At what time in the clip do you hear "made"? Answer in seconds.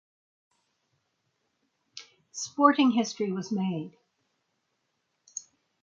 3.51-3.97